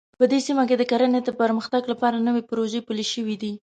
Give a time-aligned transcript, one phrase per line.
[0.19, 3.53] په دې سیمه کې د کرنې د پرمختګ لپاره نوې پروژې پلې شوې دي